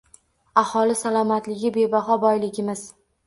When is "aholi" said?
0.61-0.95